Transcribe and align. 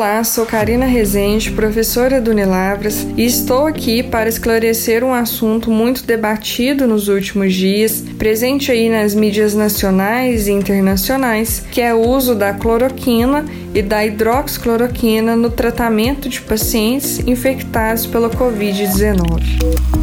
Olá, 0.00 0.24
sou 0.24 0.46
Karina 0.46 0.86
Rezende, 0.86 1.50
professora 1.50 2.22
do 2.22 2.30
Unilavras, 2.30 3.06
e 3.18 3.26
estou 3.26 3.66
aqui 3.66 4.02
para 4.02 4.30
esclarecer 4.30 5.04
um 5.04 5.12
assunto 5.12 5.70
muito 5.70 6.04
debatido 6.04 6.86
nos 6.86 7.06
últimos 7.06 7.52
dias, 7.52 8.02
presente 8.16 8.72
aí 8.72 8.88
nas 8.88 9.14
mídias 9.14 9.54
nacionais 9.54 10.48
e 10.48 10.52
internacionais, 10.52 11.62
que 11.70 11.82
é 11.82 11.92
o 11.92 12.00
uso 12.00 12.34
da 12.34 12.54
cloroquina 12.54 13.44
e 13.74 13.82
da 13.82 14.02
hidroxicloroquina 14.02 15.36
no 15.36 15.50
tratamento 15.50 16.30
de 16.30 16.40
pacientes 16.40 17.18
infectados 17.18 18.06
pela 18.06 18.30
Covid-19. 18.30 19.99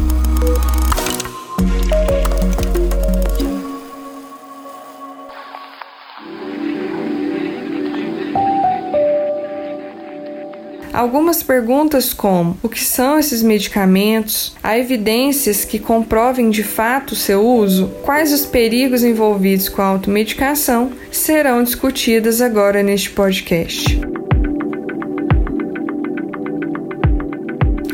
Algumas 10.92 11.42
perguntas 11.42 12.12
como: 12.12 12.56
o 12.62 12.68
que 12.68 12.82
são 12.82 13.18
esses 13.18 13.42
medicamentos? 13.42 14.54
Há 14.62 14.78
evidências 14.78 15.64
que 15.64 15.78
comprovem 15.78 16.50
de 16.50 16.62
fato 16.62 17.14
seu 17.14 17.46
uso? 17.46 17.88
Quais 18.02 18.32
os 18.32 18.44
perigos 18.44 19.04
envolvidos 19.04 19.68
com 19.68 19.82
a 19.82 19.86
automedicação? 19.86 20.92
Serão 21.10 21.62
discutidas 21.62 22.40
agora 22.40 22.82
neste 22.82 23.10
podcast. 23.10 24.17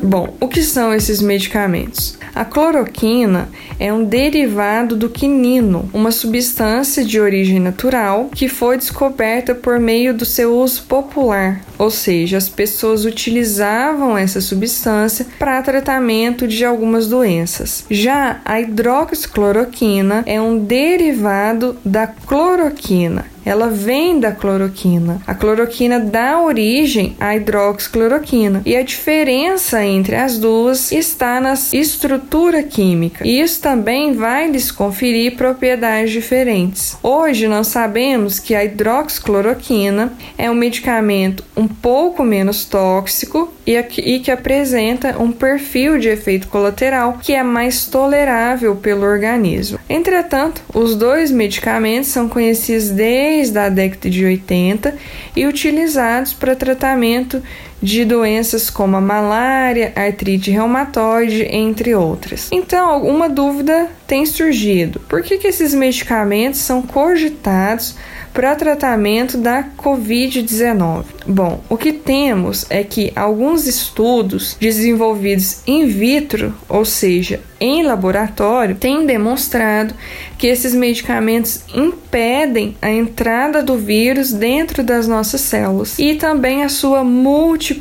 Bom, 0.05 0.35
o 0.39 0.47
que 0.47 0.63
são 0.63 0.93
esses 0.93 1.23
medicamentos? 1.23 2.19
A 2.35 2.45
cloroquina 2.45 3.49
é 3.81 3.91
um 3.91 4.05
derivado 4.05 4.95
do 4.97 5.09
quinino, 5.09 5.89
uma 5.95 6.13
substância 6.13 7.03
de 7.03 7.19
origem 7.19 7.59
natural 7.59 8.29
que 8.35 8.47
foi 8.47 8.77
descoberta 8.77 9.55
por 9.55 9.80
meio 9.80 10.13
do 10.13 10.27
seu 10.27 10.59
uso 10.59 10.83
popular, 10.83 11.63
ou 11.79 11.91
seja, 11.91 12.37
as 12.37 12.51
pessoas 12.51 13.07
utilizavam 13.07 14.19
essa 14.19 14.43
substância 14.43 15.27
para 15.39 15.63
tratamento 15.63 16.46
de 16.46 16.66
algumas 16.66 17.09
doenças. 17.09 17.87
Já 17.91 18.43
a 18.45 18.61
hidroxicloroquina 18.61 20.23
é 20.27 20.39
um 20.39 20.59
derivado 20.59 21.79
da 21.83 22.07
cloroquina 22.07 23.24
ela 23.45 23.68
vem 23.68 24.18
da 24.18 24.32
cloroquina. 24.32 25.20
A 25.26 25.34
cloroquina 25.34 26.00
dá 26.00 26.40
origem 26.40 27.16
à 27.20 27.37
hidroxicloroquina 27.37 28.62
e 28.64 28.76
a 28.76 28.82
diferença 28.82 29.84
entre 29.84 30.16
as 30.16 30.38
duas 30.38 30.90
está 30.92 31.40
na 31.40 31.54
estrutura 31.72 32.62
química. 32.62 33.26
E 33.26 33.40
isso 33.40 33.60
também 33.60 34.15
vai 34.15 34.50
lhes 34.50 34.70
conferir 34.70 35.37
propriedades 35.37 36.10
diferentes. 36.10 36.96
Hoje 37.02 37.46
nós 37.48 37.68
sabemos 37.68 38.38
que 38.38 38.54
a 38.54 38.65
hidroxicloroquina 38.65 40.12
é 40.38 40.50
um 40.50 40.54
medicamento 40.54 41.45
um 41.56 41.68
pouco 41.68 42.24
menos 42.24 42.65
tóxico 42.65 43.52
e 43.66 44.20
que 44.20 44.30
apresenta 44.30 45.16
um 45.20 45.32
perfil 45.32 45.98
de 45.98 46.09
efeito 46.09 46.48
colateral 46.48 47.18
que 47.22 47.32
é 47.32 47.42
mais 47.42 47.87
tolerável 47.87 48.76
pelo 48.76 49.04
organismo. 49.04 49.78
Entretanto, 49.88 50.62
os 50.74 50.95
dois 50.95 51.30
medicamentos 51.30 52.09
são 52.09 52.28
conhecidos 52.28 52.90
desde 52.90 53.34
desde 53.37 53.59
a 53.59 53.68
década 53.68 54.09
de 54.09 54.24
80 54.24 54.95
e 55.35 55.46
utilizados 55.46 56.32
para 56.32 56.54
tratamento 56.54 57.43
de 57.85 58.02
doenças 58.02 58.71
como 58.71 58.96
a 58.96 59.01
malária, 59.01 59.93
artrite 59.95 60.51
reumatoide, 60.51 61.46
entre 61.51 61.95
outras. 61.95 62.49
Então, 62.51 62.88
alguma 62.88 63.29
dúvida 63.29 63.90
tem 64.06 64.25
surgido. 64.25 65.00
Por 65.00 65.22
que, 65.22 65.37
que 65.37 65.47
esses 65.47 65.75
medicamentos 65.75 66.60
são 66.60 66.81
cogitados 66.81 67.94
para 68.32 68.56
tratamento 68.56 69.37
da 69.37 69.62
Covid-19? 69.77 71.05
Bom, 71.27 71.62
o 71.69 71.77
que 71.77 71.93
temos 71.93 72.66
é 72.69 72.82
que 72.82 73.12
alguns 73.15 73.66
estudos 73.66 74.56
desenvolvidos 74.59 75.60
in 75.66 75.87
vitro, 75.87 76.55
ou 76.69 76.84
seja, 76.84 77.41
em 77.60 77.82
laboratório, 77.82 78.75
têm 78.75 79.06
demonstrado 79.06 79.95
que 80.37 80.47
esses 80.47 80.75
medicamentos 80.75 81.62
impedem 81.75 82.77
a 82.83 82.91
entrada 82.91 83.62
do 83.62 83.78
vírus 83.78 84.33
dentro 84.33 84.83
das 84.83 85.09
nossas 85.09 85.41
células 85.41 85.99
e 85.99 86.16
também 86.16 86.62
a 86.62 86.69
sua 86.69 87.03
multiplicação, 87.03 87.74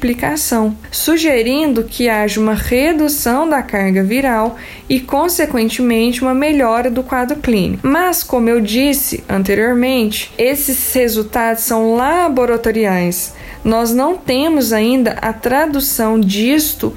sugerindo 0.92 1.84
que 1.84 2.10
haja 2.10 2.40
uma 2.40 2.54
redução 2.54 3.48
da 3.48 3.62
carga 3.62 4.04
viral 4.04 4.58
e, 4.90 5.00
consequentemente, 5.00 6.22
uma 6.22 6.34
melhora 6.34 6.90
do 6.90 7.04
quadro 7.04 7.38
clínico. 7.38 7.88
Mas, 7.88 8.24
como 8.24 8.50
eu 8.50 8.60
disse 8.60 9.24
anteriormente, 9.30 10.32
esses 10.38 10.94
resultados 10.94 11.64
são 11.64 11.96
laboratoriais. 11.96 13.34
Nós 13.64 13.94
não 13.94 14.18
temos 14.18 14.74
ainda 14.74 15.12
a 15.22 15.32
tradução 15.32 16.20
disto 16.20 16.96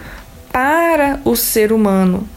para 0.50 1.20
o 1.24 1.36
ser 1.36 1.72
humano 1.72 2.28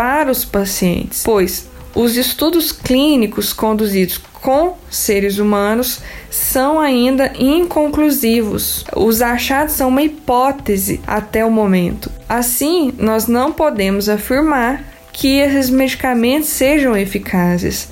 para 0.00 0.30
os 0.30 0.46
pacientes, 0.46 1.22
pois 1.22 1.68
os 1.94 2.16
estudos 2.16 2.72
clínicos 2.72 3.52
conduzidos 3.52 4.18
com 4.40 4.76
seres 4.90 5.38
humanos 5.38 6.00
são 6.30 6.80
ainda 6.80 7.32
inconclusivos. 7.38 8.84
Os 8.96 9.20
achados 9.20 9.74
são 9.74 9.88
uma 9.88 10.02
hipótese 10.02 11.00
até 11.06 11.44
o 11.44 11.50
momento. 11.50 12.10
Assim, 12.28 12.92
nós 12.98 13.26
não 13.26 13.52
podemos 13.52 14.08
afirmar 14.08 14.84
que 15.12 15.38
esses 15.38 15.68
medicamentos 15.68 16.48
sejam 16.48 16.96
eficazes. 16.96 17.88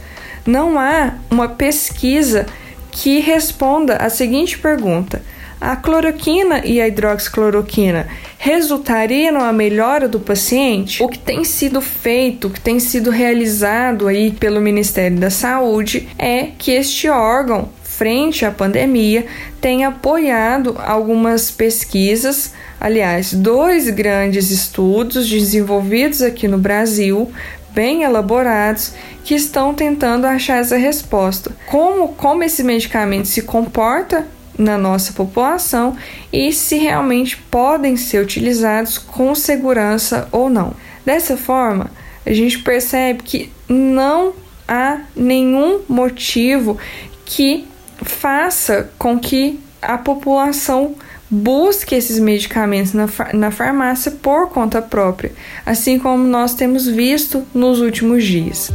Não 0.47 0.79
há 0.79 1.15
uma 1.31 1.49
pesquisa 1.49 2.47
que 2.91 3.21
responda 3.21 3.97
a 3.97 4.09
seguinte 4.09 4.59
pergunta: 4.59 5.23
a 5.61 5.77
cloroquina 5.77 6.65
e 6.65 6.81
a 6.81 6.89
hidroxicloroquina 6.89 8.09
resultariam 8.39 9.35
na 9.35 9.53
melhora 9.53 10.09
do 10.09 10.21
paciente? 10.21 11.03
O 11.03 11.09
que 11.09 11.19
tem 11.19 11.45
sido 11.45 11.81
feito, 11.81 12.47
o 12.47 12.51
que 12.51 12.61
tem 12.61 12.79
sido 12.79 13.11
realizado 13.11 14.07
aí 14.07 14.31
pelo 14.31 14.61
Ministério 14.61 15.19
da 15.19 15.29
Saúde 15.29 16.09
é 16.17 16.51
que 16.57 16.71
este 16.71 17.09
órgão 17.09 17.69
frente 17.83 18.47
à 18.47 18.51
pandemia 18.53 19.27
tem 19.61 19.85
apoiado 19.85 20.77
algumas 20.79 21.51
pesquisas, 21.51 22.53
aliás, 22.81 23.35
dois 23.35 23.91
grandes 23.91 24.53
estudos 24.53 25.29
desenvolvidos 25.29 26.23
aqui 26.23 26.47
no 26.47 26.59
Brasil, 26.59 27.33
bem 27.75 28.05
elaborados, 28.05 28.93
que 29.25 29.35
estão 29.35 29.75
tentando 29.75 30.27
achar 30.27 30.61
essa 30.61 30.77
resposta. 30.77 31.51
Como, 31.67 32.09
como 32.11 32.45
esse 32.45 32.63
medicamento 32.63 33.27
se 33.27 33.43
comporta 33.43 34.25
na 34.59 34.77
nossa 34.77 35.13
população 35.13 35.97
e 36.33 36.53
se 36.53 36.77
realmente 36.77 37.37
podem 37.37 37.97
ser 37.97 38.21
utilizados 38.21 38.99
com 38.99 39.35
segurança 39.35 40.29
ou 40.33 40.51
não. 40.51 40.75
Dessa 41.07 41.37
forma, 41.37 41.91
a 42.27 42.33
gente 42.33 42.59
percebe 42.59 43.23
que 43.23 43.53
não 43.69 44.35
há 44.67 45.01
nenhum 45.17 45.81
motivo 45.89 46.77
que 47.25 47.67
faça 48.03 48.91
com 48.99 49.19
que 49.19 49.59
a 49.81 49.97
população 49.97 50.95
busque 51.31 51.95
esses 51.95 52.19
medicamentos 52.19 52.93
na, 52.93 53.09
na 53.33 53.51
farmácia 53.51 54.11
por 54.11 54.49
conta 54.49 54.81
própria, 54.81 55.33
assim 55.65 55.99
como 55.99 56.25
nós 56.25 56.55
temos 56.55 56.87
visto 56.87 57.47
nos 57.55 57.81
últimos 57.81 58.25
dias. 58.25 58.71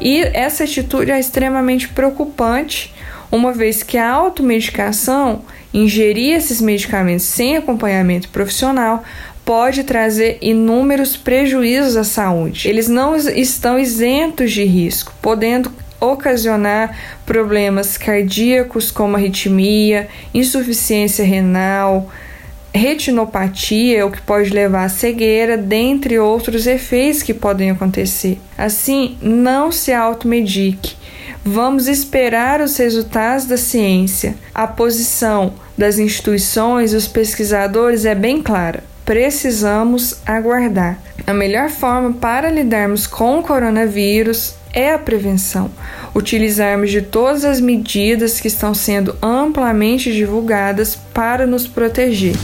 E 0.00 0.20
essa 0.32 0.64
atitude 0.64 1.10
é 1.10 1.18
extremamente 1.18 1.88
preocupante, 1.88 2.94
uma 3.30 3.52
vez 3.52 3.82
que 3.82 3.98
a 3.98 4.10
automedicação, 4.10 5.42
ingerir 5.72 6.34
esses 6.34 6.60
medicamentos 6.60 7.26
sem 7.26 7.56
acompanhamento 7.56 8.28
profissional, 8.28 9.02
pode 9.44 9.82
trazer 9.84 10.38
inúmeros 10.40 11.16
prejuízos 11.16 11.96
à 11.96 12.04
saúde. 12.04 12.68
Eles 12.68 12.88
não 12.88 13.16
estão 13.16 13.78
isentos 13.78 14.52
de 14.52 14.64
risco, 14.64 15.12
podendo 15.22 15.72
ocasionar 16.00 16.96
problemas 17.26 17.96
cardíacos 17.96 18.90
como 18.90 19.16
arritmia, 19.16 20.08
insuficiência 20.32 21.24
renal, 21.24 22.10
retinopatia, 22.74 24.06
o 24.06 24.10
que 24.10 24.20
pode 24.20 24.50
levar 24.50 24.84
à 24.84 24.88
cegueira, 24.88 25.56
dentre 25.56 26.18
outros 26.18 26.66
efeitos 26.66 27.22
que 27.22 27.34
podem 27.34 27.70
acontecer. 27.70 28.38
Assim, 28.56 29.16
não 29.22 29.72
se 29.72 29.92
automedique. 29.92 30.96
Vamos 31.44 31.88
esperar 31.88 32.60
os 32.60 32.76
resultados 32.76 33.46
da 33.46 33.56
ciência. 33.56 34.34
A 34.54 34.66
posição 34.66 35.54
das 35.76 35.98
instituições, 35.98 36.92
dos 36.92 37.06
pesquisadores 37.06 38.04
é 38.04 38.14
bem 38.14 38.42
clara. 38.42 38.84
Precisamos 39.04 40.18
aguardar. 40.26 40.98
A 41.26 41.32
melhor 41.32 41.70
forma 41.70 42.12
para 42.12 42.50
lidarmos 42.50 43.06
com 43.06 43.38
o 43.38 43.42
coronavírus 43.42 44.54
é 44.72 44.92
a 44.92 44.98
prevenção. 44.98 45.70
Utilizarmos 46.14 46.90
de 46.90 47.00
todas 47.00 47.44
as 47.44 47.60
medidas 47.60 48.40
que 48.40 48.48
estão 48.48 48.74
sendo 48.74 49.16
amplamente 49.22 50.12
divulgadas 50.12 50.96
para 51.14 51.46
nos 51.46 51.66
proteger. 51.66 52.34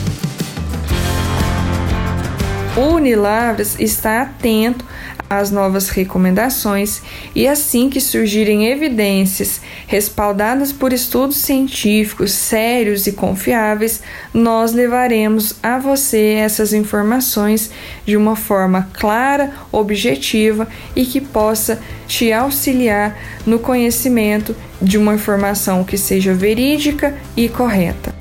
O 2.76 2.94
Unilavras 2.94 3.78
está 3.78 4.22
atento 4.22 4.84
as 5.30 5.52
novas 5.52 5.88
recomendações 5.88 7.02
e 7.32 7.46
assim 7.46 7.88
que 7.88 8.00
surgirem 8.00 8.66
evidências 8.66 9.60
respaldadas 9.86 10.72
por 10.72 10.92
estudos 10.92 11.36
científicos 11.36 12.32
sérios 12.32 13.06
e 13.06 13.12
confiáveis, 13.12 14.02
nós 14.32 14.72
levaremos 14.72 15.54
a 15.62 15.78
você 15.78 16.34
essas 16.38 16.72
informações 16.72 17.70
de 18.04 18.16
uma 18.16 18.34
forma 18.34 18.88
clara, 18.92 19.52
objetiva 19.70 20.66
e 20.96 21.06
que 21.06 21.20
possa 21.20 21.80
te 22.08 22.32
auxiliar 22.32 23.16
no 23.46 23.60
conhecimento 23.60 24.54
de 24.82 24.98
uma 24.98 25.14
informação 25.14 25.84
que 25.84 25.96
seja 25.96 26.34
verídica 26.34 27.16
e 27.36 27.48
correta. 27.48 28.12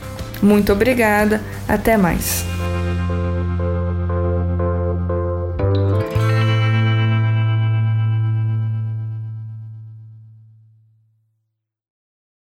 Muito 0.43 0.71
obrigada, 0.71 1.41
até 1.67 1.97
mais. 1.97 2.52